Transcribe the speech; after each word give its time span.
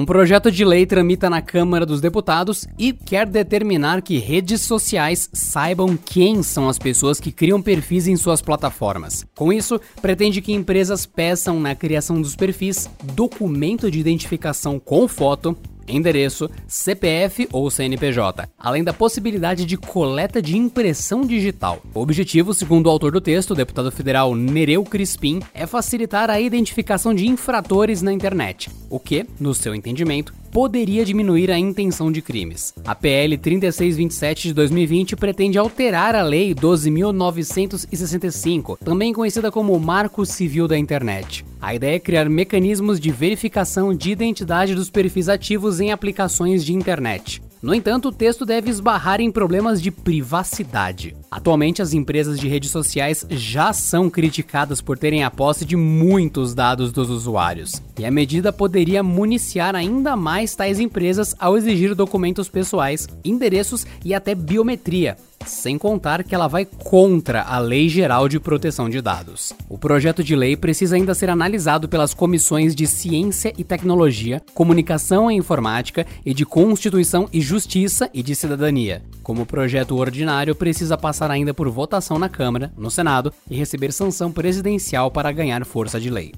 Um 0.00 0.06
projeto 0.06 0.50
de 0.50 0.64
lei 0.64 0.86
tramita 0.86 1.28
na 1.28 1.42
Câmara 1.42 1.84
dos 1.84 2.00
Deputados 2.00 2.66
e 2.78 2.90
quer 2.90 3.26
determinar 3.26 4.00
que 4.00 4.16
redes 4.16 4.62
sociais 4.62 5.28
saibam 5.30 5.94
quem 5.94 6.42
são 6.42 6.70
as 6.70 6.78
pessoas 6.78 7.20
que 7.20 7.30
criam 7.30 7.60
perfis 7.60 8.08
em 8.08 8.16
suas 8.16 8.40
plataformas. 8.40 9.26
Com 9.36 9.52
isso, 9.52 9.78
pretende 10.00 10.40
que 10.40 10.54
empresas 10.54 11.04
peçam 11.04 11.60
na 11.60 11.74
criação 11.74 12.18
dos 12.18 12.34
perfis 12.34 12.88
documento 13.12 13.90
de 13.90 14.00
identificação 14.00 14.80
com 14.80 15.06
foto, 15.06 15.54
endereço, 15.90 16.50
CPF 16.66 17.48
ou 17.52 17.70
CNPJ, 17.70 18.48
além 18.58 18.84
da 18.84 18.92
possibilidade 18.92 19.64
de 19.64 19.76
coleta 19.76 20.40
de 20.40 20.56
impressão 20.56 21.26
digital. 21.26 21.82
O 21.94 22.00
objetivo, 22.00 22.54
segundo 22.54 22.86
o 22.86 22.90
autor 22.90 23.12
do 23.12 23.20
texto, 23.20 23.50
o 23.50 23.56
deputado 23.56 23.90
federal 23.90 24.34
Nereu 24.34 24.84
Crispim, 24.84 25.40
é 25.52 25.66
facilitar 25.66 26.30
a 26.30 26.40
identificação 26.40 27.14
de 27.14 27.26
infratores 27.26 28.02
na 28.02 28.12
internet, 28.12 28.70
o 28.88 28.98
que, 28.98 29.26
no 29.38 29.54
seu 29.54 29.74
entendimento, 29.74 30.32
poderia 30.50 31.04
diminuir 31.04 31.50
a 31.50 31.58
intenção 31.58 32.10
de 32.10 32.22
crimes. 32.22 32.72
A 32.84 32.94
PL 32.94 33.36
3627 33.38 34.48
de 34.48 34.54
2020 34.54 35.16
pretende 35.16 35.58
alterar 35.58 36.14
a 36.14 36.22
Lei 36.22 36.54
12.965, 36.54 38.78
também 38.78 39.12
conhecida 39.12 39.50
como 39.50 39.78
Marco 39.78 40.24
Civil 40.26 40.66
da 40.66 40.78
Internet. 40.78 41.44
A 41.60 41.74
ideia 41.74 41.96
é 41.96 42.00
criar 42.00 42.26
mecanismos 42.28 42.98
de 42.98 43.10
verificação 43.10 43.94
de 43.94 44.10
identidade 44.10 44.74
dos 44.74 44.90
perfis 44.90 45.28
ativos 45.28 45.80
em 45.80 45.92
aplicações 45.92 46.64
de 46.64 46.72
internet. 46.72 47.42
No 47.62 47.74
entanto, 47.74 48.08
o 48.08 48.12
texto 48.12 48.46
deve 48.46 48.70
esbarrar 48.70 49.20
em 49.20 49.30
problemas 49.30 49.82
de 49.82 49.90
privacidade. 49.90 51.14
Atualmente, 51.30 51.82
as 51.82 51.92
empresas 51.92 52.40
de 52.40 52.48
redes 52.48 52.70
sociais 52.70 53.26
já 53.28 53.70
são 53.74 54.08
criticadas 54.08 54.80
por 54.80 54.96
terem 54.96 55.24
a 55.24 55.30
posse 55.30 55.66
de 55.66 55.76
muitos 55.76 56.54
dados 56.54 56.90
dos 56.90 57.10
usuários, 57.10 57.82
e 57.98 58.06
a 58.06 58.10
medida 58.10 58.50
poderia 58.50 59.02
municiar 59.02 59.76
ainda 59.76 60.16
mais 60.16 60.54
tais 60.54 60.80
empresas 60.80 61.34
ao 61.38 61.54
exigir 61.54 61.94
documentos 61.94 62.48
pessoais, 62.48 63.06
endereços 63.22 63.86
e 64.02 64.14
até 64.14 64.34
biometria, 64.34 65.18
sem 65.46 65.78
contar 65.78 66.22
que 66.22 66.34
ela 66.34 66.48
vai 66.48 66.64
contra 66.64 67.42
a 67.42 67.58
Lei 67.58 67.88
Geral 67.88 68.28
de 68.28 68.38
Proteção 68.38 68.88
de 68.88 69.00
Dados. 69.00 69.52
O 69.68 69.78
projeto 69.78 70.22
de 70.22 70.36
lei 70.36 70.56
precisa 70.56 70.96
ainda 70.96 71.14
ser 71.14 71.30
analisado 71.30 71.88
pelas 71.88 72.14
comissões 72.14 72.74
de 72.74 72.86
Ciência 72.86 73.52
e 73.56 73.64
Tecnologia, 73.64 74.42
Comunicação 74.54 75.30
e 75.30 75.34
Informática 75.34 76.06
e 76.24 76.32
de 76.32 76.44
Constituição 76.44 77.28
e 77.32 77.40
Justiça 77.40 78.08
e 78.12 78.22
de 78.22 78.34
Cidadania. 78.34 79.02
Como 79.22 79.46
projeto 79.46 79.96
ordinário, 79.96 80.54
precisa 80.54 80.96
passar 80.96 81.30
ainda 81.30 81.54
por 81.54 81.68
votação 81.68 82.18
na 82.18 82.28
Câmara, 82.28 82.72
no 82.76 82.90
Senado 82.90 83.32
e 83.50 83.56
receber 83.56 83.92
sanção 83.92 84.32
presidencial 84.32 85.10
para 85.10 85.32
ganhar 85.32 85.64
força 85.64 86.00
de 86.00 86.10
lei. 86.10 86.32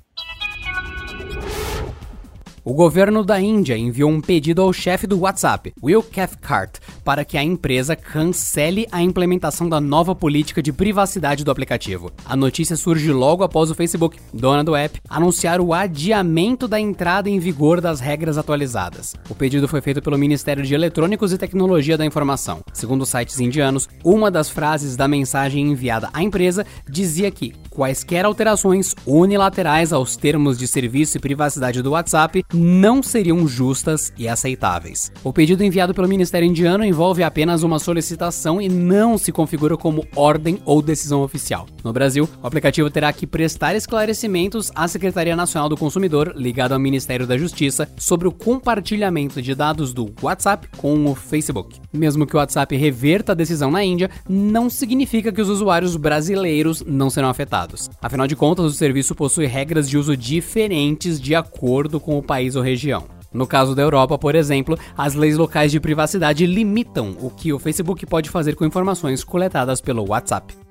O 2.65 2.75
governo 2.75 3.25
da 3.25 3.41
Índia 3.41 3.77
enviou 3.77 4.09
um 4.09 4.21
pedido 4.21 4.63
ao 4.63 4.73
chefe 4.73 5.05
do 5.05 5.19
WhatsApp, 5.19 5.73
Will 5.83 6.01
Cathcart, 6.01 6.79
para 7.05 7.25
que 7.25 7.37
a 7.37 7.43
empresa 7.43 7.97
cancele 7.97 8.87
a 8.93 9.03
implementação 9.03 9.69
da 9.69 9.81
nova 9.81 10.15
política 10.15 10.63
de 10.63 10.73
privacidade 10.73 11.43
do 11.43 11.51
aplicativo. 11.51 12.13
A 12.25 12.37
notícia 12.37 12.77
surge 12.77 13.11
logo 13.11 13.43
após 13.43 13.69
o 13.69 13.75
Facebook, 13.75 14.17
dona 14.33 14.63
do 14.63 14.77
app, 14.77 15.01
anunciar 15.09 15.61
o 15.61 15.75
adiamento 15.75 16.69
da 16.69 16.79
entrada 16.79 17.29
em 17.29 17.41
vigor 17.41 17.81
das 17.81 17.99
regras 17.99 18.39
atualizadas. 18.39 19.17
O 19.29 19.35
pedido 19.35 19.67
foi 19.67 19.81
feito 19.81 20.01
pelo 20.01 20.17
Ministério 20.17 20.63
de 20.63 20.73
Eletrônicos 20.73 21.33
e 21.33 21.39
Tecnologia 21.39 21.99
da 21.99 22.07
Informação. 22.07 22.61
Segundo 22.73 23.05
sites 23.05 23.41
indianos, 23.41 23.89
uma 24.05 24.31
das 24.31 24.49
frases 24.49 24.95
da 24.95 25.09
mensagem 25.09 25.69
enviada 25.69 26.11
à 26.13 26.23
empresa 26.23 26.65
dizia 26.89 27.29
que 27.33 27.55
quaisquer 27.73 28.25
alterações 28.25 28.95
unilaterais 29.07 29.93
aos 29.93 30.17
termos 30.17 30.59
de 30.59 30.69
serviço 30.69 31.17
e 31.17 31.21
privacidade 31.21 31.83
do 31.83 31.93
WhatsApp 31.93 32.45
não 32.53 33.03
seriam 33.03 33.49
justas 33.49 34.13
e 34.17 34.29
aceitáveis. 34.29 35.11
O 35.25 35.33
pedido 35.33 35.65
enviado 35.65 35.95
pelo 35.95 36.09
Ministério 36.09 36.47
Indiano 36.47 36.85
envolve 36.85 37.23
apenas 37.23 37.63
uma 37.63 37.79
solicitação 37.79 38.61
e 38.61 38.69
não 38.69 39.17
se 39.17 39.33
configura 39.33 39.77
como 39.77 40.07
ordem 40.15 40.59
ou 40.65 40.83
decisão 40.83 41.23
oficial. 41.23 41.67
No 41.83 41.93
Brasil, 41.93 42.29
o 42.43 42.47
aplicativo 42.47 42.91
terá 42.91 43.13
que 43.13 43.27
prestar 43.27 43.75
esclarecimentos 43.75 44.71
à 44.75 44.87
Secretaria 44.87 45.35
Nacional 45.35 45.69
do 45.69 45.77
Consumidor, 45.77 46.35
ligado 46.37 46.73
ao 46.73 46.79
Ministério 46.79 47.27
da 47.27 47.39
Justiça, 47.39 47.89
sobre 47.97 48.29
o 48.29 48.33
compartilhamento 48.33 49.41
de 49.41 49.55
dados 49.55 49.93
do 49.93 50.13
WhatsApp 50.21 50.69
com 50.77 51.07
o 51.07 51.15
Facebook. 51.15 51.81
Mesmo 51.93 52.27
que 52.27 52.37
o 52.37 52.39
WhatsApp 52.39 52.77
reverta 52.77 53.33
a 53.33 53.35
decisão 53.35 53.71
na 53.71 53.83
Índia, 53.83 54.11
não 54.29 54.69
significa 54.69 55.33
que 55.33 55.41
os 55.41 55.49
usuários 55.49 55.97
brasileiros 55.97 56.83
não 56.87 57.09
serão 57.09 57.29
afetados. 57.29 57.62
Afinal 58.01 58.27
de 58.27 58.37
contas, 58.37 58.67
o 58.67 58.71
serviço 58.71 59.15
possui 59.15 59.47
regras 59.47 59.89
de 59.89 59.99
uso 59.99 60.17
diferentes 60.17 61.21
de 61.21 61.35
acordo 61.35 61.99
com 62.01 62.19
o 62.19 62.23
país 62.23 62.57
ou 62.57 62.63
região. 62.63 63.05
No 63.33 63.47
caso 63.47 63.75
da 63.75 63.83
Europa, 63.83 64.19
por 64.19 64.35
exemplo, 64.35 64.79
as 64.97 65.15
leis 65.15 65.37
locais 65.37 65.73
de 65.73 65.81
privacidade 65.81 66.45
limitam 66.47 67.17
o 67.21 67.31
que 67.31 67.53
o 67.53 67.59
Facebook 67.59 68.05
pode 68.05 68.29
fazer 68.29 68.55
com 68.55 68.65
informações 68.65 69.25
coletadas 69.25 69.81
pelo 69.81 70.09
WhatsApp. 70.09 70.62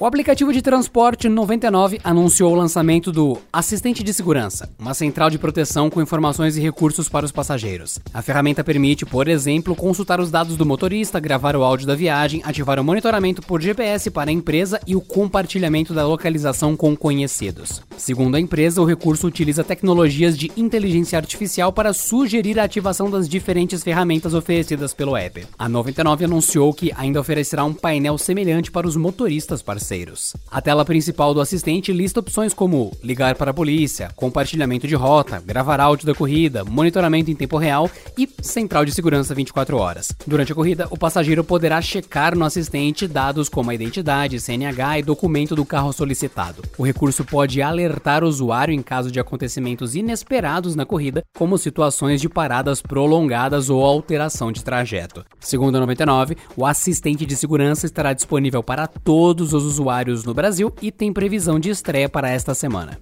O 0.00 0.06
aplicativo 0.06 0.52
de 0.52 0.62
transporte 0.62 1.28
99 1.28 1.98
anunciou 2.04 2.52
o 2.52 2.54
lançamento 2.54 3.10
do 3.10 3.36
Assistente 3.52 4.04
de 4.04 4.14
Segurança, 4.14 4.72
uma 4.78 4.94
central 4.94 5.28
de 5.28 5.40
proteção 5.40 5.90
com 5.90 6.00
informações 6.00 6.56
e 6.56 6.60
recursos 6.60 7.08
para 7.08 7.26
os 7.26 7.32
passageiros. 7.32 7.98
A 8.14 8.22
ferramenta 8.22 8.62
permite, 8.62 9.04
por 9.04 9.26
exemplo, 9.26 9.74
consultar 9.74 10.20
os 10.20 10.30
dados 10.30 10.56
do 10.56 10.64
motorista, 10.64 11.18
gravar 11.18 11.56
o 11.56 11.64
áudio 11.64 11.84
da 11.84 11.96
viagem, 11.96 12.40
ativar 12.44 12.78
o 12.78 12.84
monitoramento 12.84 13.42
por 13.42 13.60
GPS 13.60 14.08
para 14.08 14.30
a 14.30 14.32
empresa 14.32 14.80
e 14.86 14.94
o 14.94 15.00
compartilhamento 15.00 15.92
da 15.92 16.06
localização 16.06 16.76
com 16.76 16.96
conhecidos. 16.96 17.82
Segundo 17.96 18.36
a 18.36 18.40
empresa, 18.40 18.80
o 18.80 18.84
recurso 18.84 19.26
utiliza 19.26 19.64
tecnologias 19.64 20.38
de 20.38 20.52
inteligência 20.56 21.18
artificial 21.18 21.72
para 21.72 21.92
sugerir 21.92 22.60
a 22.60 22.62
ativação 22.62 23.10
das 23.10 23.28
diferentes 23.28 23.82
ferramentas 23.82 24.32
oferecidas 24.32 24.94
pelo 24.94 25.16
app. 25.16 25.44
A 25.58 25.68
99 25.68 26.24
anunciou 26.24 26.72
que 26.72 26.92
ainda 26.96 27.18
oferecerá 27.20 27.64
um 27.64 27.74
painel 27.74 28.16
semelhante 28.16 28.70
para 28.70 28.86
os 28.86 28.94
motoristas 28.94 29.60
parceiros 29.60 29.87
parceiros. 29.88 30.36
A 30.50 30.60
tela 30.60 30.84
principal 30.84 31.32
do 31.32 31.40
assistente 31.40 31.92
lista 31.92 32.20
opções 32.20 32.52
como 32.52 32.92
ligar 33.02 33.36
para 33.36 33.52
a 33.52 33.54
polícia, 33.54 34.10
compartilhamento 34.14 34.86
de 34.86 34.94
rota, 34.94 35.42
gravar 35.44 35.80
áudio 35.80 36.06
da 36.06 36.14
corrida, 36.14 36.64
monitoramento 36.64 37.30
em 37.30 37.34
tempo 37.34 37.56
real 37.56 37.90
e 38.16 38.28
central 38.42 38.84
de 38.84 38.92
segurança 38.92 39.34
24 39.34 39.76
horas. 39.78 40.12
Durante 40.26 40.52
a 40.52 40.54
corrida, 40.54 40.86
o 40.90 40.98
passageiro 40.98 41.42
poderá 41.42 41.80
checar 41.80 42.36
no 42.36 42.44
assistente 42.44 43.06
dados 43.06 43.48
como 43.48 43.70
a 43.70 43.74
identidade, 43.74 44.40
CNH 44.40 44.98
e 44.98 45.02
documento 45.02 45.54
do 45.54 45.64
carro 45.64 45.92
solicitado. 45.92 46.62
O 46.76 46.84
recurso 46.84 47.24
pode 47.24 47.62
alertar 47.62 48.22
o 48.22 48.28
usuário 48.28 48.74
em 48.74 48.82
caso 48.82 49.10
de 49.10 49.20
acontecimentos 49.20 49.94
inesperados 49.94 50.74
na 50.74 50.84
corrida, 50.84 51.22
como 51.36 51.56
situações 51.56 52.20
de 52.20 52.28
paradas 52.28 52.82
prolongadas 52.82 53.70
ou 53.70 53.82
alteração 53.82 54.52
de 54.52 54.62
trajeto. 54.62 55.24
Segundo 55.40 55.76
a 55.76 55.80
99, 55.80 56.36
o 56.56 56.66
assistente 56.66 57.24
de 57.24 57.36
segurança 57.36 57.86
estará 57.86 58.12
disponível 58.12 58.62
para 58.62 58.86
todos 58.86 59.52
os 59.52 59.77
usuários 59.78 60.24
no 60.24 60.34
Brasil 60.34 60.72
e 60.82 60.90
tem 60.90 61.12
previsão 61.12 61.58
de 61.60 61.70
estreia 61.70 62.08
para 62.08 62.28
esta 62.28 62.54
semana. 62.54 62.98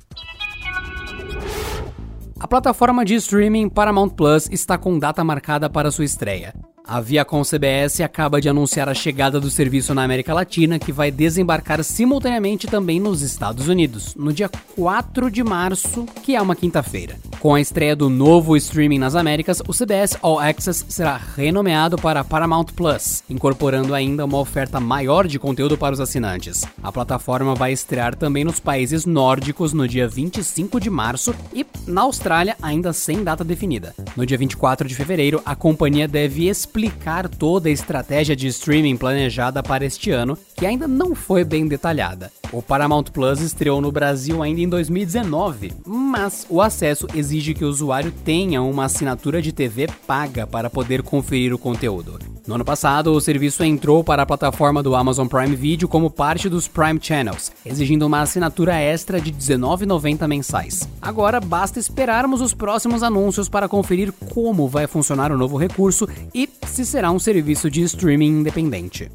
A 2.39 2.47
plataforma 2.47 3.05
de 3.05 3.15
streaming 3.15 3.69
Paramount 3.69 4.11
Plus 4.11 4.49
está 4.51 4.77
com 4.77 4.99
data 4.99 5.25
marcada 5.25 5.71
para 5.71 5.91
sua 5.91 6.05
estreia. 6.05 6.55
A 6.85 7.01
Viacom 7.01 7.43
CBS 7.43 8.01
acaba 8.01 8.41
de 8.41 8.49
anunciar 8.49 8.89
a 8.89 8.95
chegada 8.95 9.41
do 9.41 9.51
serviço 9.51 9.93
na 9.93 10.05
América 10.05 10.33
Latina, 10.33 10.79
que 10.79 10.93
vai 10.93 11.11
desembarcar 11.11 11.83
simultaneamente 11.83 12.69
também 12.69 13.01
nos 13.01 13.23
Estados 13.23 13.67
Unidos, 13.67 14.15
no 14.15 14.33
dia 14.33 14.49
4 14.77 15.29
de 15.29 15.43
março, 15.43 16.07
que 16.23 16.37
é 16.37 16.41
uma 16.41 16.55
quinta-feira. 16.55 17.17
Com 17.47 17.55
a 17.55 17.61
estreia 17.61 17.95
do 17.95 18.11
novo 18.11 18.57
streaming 18.57 18.99
nas 18.99 19.15
Américas, 19.15 19.63
o 19.69 19.73
CBS 19.73 20.19
All 20.21 20.41
Access 20.41 20.85
será 20.89 21.17
renomeado 21.17 21.97
para 21.97 22.25
Paramount 22.25 22.65
Plus, 22.75 23.23
incorporando 23.31 23.95
ainda 23.95 24.25
uma 24.25 24.41
oferta 24.41 24.81
maior 24.81 25.29
de 25.29 25.39
conteúdo 25.39 25.79
para 25.79 25.95
os 25.95 26.01
assinantes. 26.01 26.65
A 26.83 26.91
plataforma 26.91 27.55
vai 27.55 27.71
estrear 27.71 28.17
também 28.17 28.43
nos 28.43 28.59
países 28.59 29.07
nórdicos 29.07 29.73
no 29.73 29.87
dia 29.87 30.09
25 30.09 30.81
de 30.81 30.91
março 30.91 31.33
e 31.55 31.65
na 31.87 32.01
Austrália 32.01 32.57
ainda 32.61 32.93
sem 32.93 33.23
data 33.23 33.45
definida. 33.45 33.95
No 34.17 34.27
dia 34.27 34.37
24 34.37 34.89
de 34.89 34.97
fevereiro, 34.97 35.41
a 35.47 35.55
companhia 35.55 36.09
deve 36.09 36.49
explicar 36.49 37.29
toda 37.29 37.69
a 37.69 37.73
estratégia 37.73 38.35
de 38.35 38.49
streaming 38.49 38.97
planejada 38.97 39.63
para 39.63 39.85
este 39.85 40.11
ano, 40.11 40.37
que 40.57 40.67
ainda 40.67 40.89
não 40.89 41.15
foi 41.15 41.45
bem 41.45 41.69
detalhada. 41.69 42.33
O 42.57 42.63
Paramount 42.63 43.05
Plus 43.13 43.43
estreou 43.43 43.83
no 43.83 43.93
Brasil 43.93 44.43
ainda 44.43 44.63
em 44.63 44.67
2019, 44.67 45.75
mas 45.85 46.47
o 46.49 46.63
acesso 46.63 47.07
exige 47.15 47.53
que 47.53 47.63
o 47.63 47.69
usuário 47.69 48.11
tenha 48.25 48.63
uma 48.63 48.87
assinatura 48.87 49.43
de 49.43 49.53
TV 49.53 49.87
paga 50.07 50.47
para 50.47 50.71
poder 50.71 51.03
conferir 51.03 51.53
o 51.53 51.59
conteúdo. 51.59 52.19
No 52.47 52.55
ano 52.55 52.65
passado, 52.65 53.13
o 53.13 53.21
serviço 53.21 53.63
entrou 53.63 54.03
para 54.03 54.23
a 54.23 54.27
plataforma 54.27 54.83
do 54.83 54.95
Amazon 54.95 55.27
Prime 55.27 55.55
Video 55.55 55.87
como 55.87 56.09
parte 56.09 56.49
dos 56.49 56.67
Prime 56.67 56.99
Channels, 56.99 57.53
exigindo 57.63 58.07
uma 58.07 58.23
assinatura 58.23 58.75
extra 58.77 59.21
de 59.21 59.33
R$19,90 59.33 60.27
mensais. 60.27 60.89
Agora 61.03 61.41
basta 61.41 61.79
esperarmos 61.79 62.41
os 62.41 62.55
próximos 62.55 63.03
anúncios 63.03 63.51
para 63.51 63.69
conferir 63.69 64.15
como 64.33 64.67
vai 64.67 64.87
funcionar 64.87 65.31
o 65.31 65.37
novo 65.37 65.59
recurso 65.59 66.09
e 66.33 66.49
se 66.67 66.87
será 66.87 67.11
um 67.11 67.19
serviço 67.19 67.71
de 67.71 67.83
streaming 67.83 68.41
independente. 68.41 69.11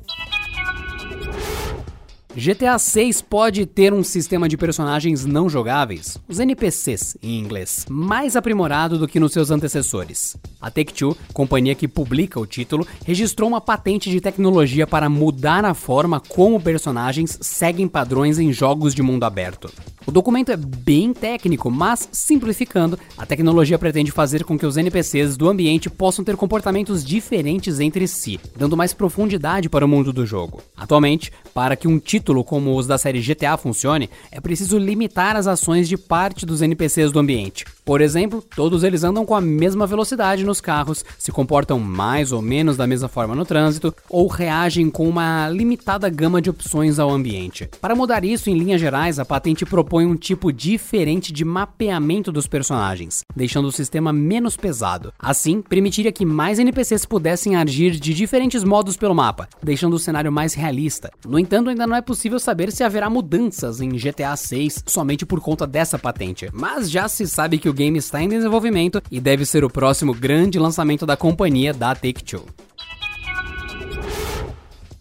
GTA 2.36 2.80
6 2.80 3.22
pode 3.24 3.66
ter 3.66 3.94
um 3.94 4.06
sistema 4.06 4.48
de 4.48 4.56
personagens 4.56 5.26
não 5.26 5.50
jogáveis, 5.50 6.18
os 6.30 6.40
NPCs 6.40 7.18
em 7.22 7.38
inglês, 7.38 7.86
mais 7.90 8.38
aprimorado 8.38 8.98
do 8.98 9.06
que 9.06 9.20
nos 9.20 9.34
seus 9.34 9.52
antecessores. 9.52 10.38
A 10.62 10.72
Take-Two, 10.72 11.18
companhia 11.34 11.76
que 11.76 11.90
publica 11.90 12.40
o 12.40 12.46
título, 12.46 12.88
registrou 13.06 13.50
uma 13.50 13.60
patente 13.60 14.10
de 14.10 14.22
tecnologia 14.22 14.88
para 14.88 15.10
mudar 15.10 15.66
a 15.66 15.74
forma 15.74 16.22
como 16.22 16.62
personagens 16.62 17.38
seguem 17.42 17.86
padrões 17.86 18.40
em 18.40 18.54
jogos 18.54 18.96
de 18.96 19.02
mundo 19.02 19.26
aberto. 19.26 19.70
O 20.06 20.12
documento 20.12 20.52
é 20.52 20.58
bem 20.58 21.14
técnico, 21.14 21.70
mas 21.70 22.10
simplificando, 22.12 22.98
a 23.18 23.26
tecnologia 23.26 23.78
pretende 23.78 24.12
fazer 24.12 24.44
com 24.44 24.58
que 24.58 24.66
os 24.66 24.76
NPCs 24.76 25.38
do 25.38 25.48
ambiente 25.48 25.90
possam 25.90 26.26
ter 26.26 26.36
comportamentos 26.36 27.06
diferentes 27.06 27.80
entre 27.80 28.08
si, 28.08 28.40
dando 28.58 28.76
mais 28.76 28.94
profundidade 28.94 29.70
para 29.70 29.86
o 29.86 29.88
mundo 29.88 30.12
do 30.12 30.26
jogo. 30.26 30.62
Atualmente, 30.76 31.32
para 31.54 31.76
que 31.76 31.88
um 31.88 32.00
título 32.00 32.44
como 32.44 32.76
os 32.76 32.88
da 32.88 32.98
série 32.98 33.22
GTA 33.22 33.58
funcione, 33.58 34.10
é 34.32 34.42
preciso 34.42 34.78
limitar 34.78 35.36
as 35.36 35.46
ações 35.46 35.88
de 35.88 35.98
parte 35.98 36.46
dos 36.46 36.62
NPCs 36.62 37.12
do 37.12 37.20
ambiente. 37.20 37.66
Por 37.84 38.00
exemplo, 38.00 38.44
todos 38.56 38.84
eles 38.84 39.04
andam 39.04 39.26
com 39.26 39.34
a 39.34 39.42
mesma 39.42 39.88
velocidade 39.88 40.46
nos 40.46 40.62
carros, 40.62 41.04
se 41.18 41.32
comportam 41.32 41.80
mais 41.80 42.32
ou 42.32 42.42
menos 42.42 42.78
da 42.78 42.86
mesma 42.86 43.08
forma 43.08 43.36
no 43.36 43.44
trânsito 43.44 43.94
ou 44.08 44.28
reagem 44.28 44.90
com 44.90 45.10
uma 45.10 45.50
limitada 45.50 46.08
gama 46.08 46.42
de 46.42 46.50
opções 46.50 47.00
ao 47.00 47.10
ambiente. 47.10 47.68
Para 47.82 47.96
mudar 47.96 48.24
isso, 48.24 48.50
em 48.50 48.58
linhas 48.58 48.80
gerais, 48.80 49.18
a 49.18 49.26
patente 49.26 49.66
propõe 49.66 50.06
um 50.06 50.16
tipo 50.16 50.54
diferente 50.54 51.34
de 51.34 51.44
mapeamento 51.44 52.32
dos 52.32 52.46
personagens, 52.46 53.24
deixando 53.36 53.68
o 53.68 53.72
sistema 53.72 54.14
menos 54.14 54.56
pesado. 54.56 55.12
Assim, 55.18 55.62
permitiria 55.62 56.12
que 56.12 56.26
mais 56.26 56.60
NPCs 56.60 57.06
pudessem 57.06 57.56
agir 57.56 57.92
de 57.92 58.14
diferentes 58.14 58.64
modos 58.64 58.96
pelo 58.96 59.16
mapa, 59.16 59.50
deixando 59.62 59.96
o 59.96 60.00
cenário 60.00 60.32
mais 60.32 60.54
realista. 60.54 61.12
No 61.28 61.40
entanto, 61.40 61.70
ainda 61.70 61.88
não 61.88 61.96
é 61.96 62.02
possível 62.02 62.40
saber 62.40 62.72
se 62.72 62.84
haverá 62.84 63.10
mudanças 63.10 63.82
em 63.82 63.90
GTA 63.90 64.36
6 64.36 64.84
somente 64.86 65.26
por 65.26 65.40
conta 65.40 65.66
dessa 65.66 65.98
patente, 65.98 66.48
mas 66.54 66.90
já 66.90 67.08
se 67.08 67.28
sabe 67.28 67.58
que 67.58 67.71
o 67.72 67.74
game 67.74 67.98
está 67.98 68.22
em 68.22 68.28
desenvolvimento 68.28 69.02
e 69.10 69.20
deve 69.20 69.46
ser 69.46 69.64
o 69.64 69.70
próximo 69.70 70.14
grande 70.14 70.60
lançamento 70.60 71.06
da 71.06 71.16
companhia 71.16 71.74
da 71.74 71.96
Take-Two. 71.96 72.46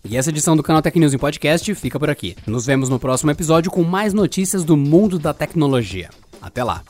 E 0.08 0.17
essa 0.17 0.31
edição 0.31 0.56
do 0.56 0.62
canal 0.62 0.81
Tech 0.81 0.99
News 0.99 1.12
em 1.12 1.19
Podcast 1.19 1.75
fica 1.75 1.99
por 1.99 2.08
aqui. 2.08 2.37
Nos 2.46 2.64
vemos 2.64 2.88
no 2.88 2.99
próximo 2.99 3.31
episódio 3.31 3.70
com 3.70 3.82
mais 3.82 4.14
notícias 4.14 4.64
do 4.64 4.76
mundo 4.76 5.19
da 5.19 5.34
tecnologia. 5.34 6.11
Até 6.40 6.64
lá! 6.64 6.82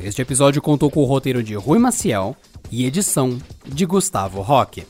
Este 0.00 0.22
episódio 0.22 0.62
contou 0.62 0.90
com 0.90 1.00
o 1.00 1.04
roteiro 1.04 1.42
de 1.42 1.54
Rui 1.54 1.78
Maciel 1.78 2.34
e 2.70 2.86
edição 2.86 3.36
de 3.66 3.84
Gustavo 3.84 4.40
Roque. 4.40 4.86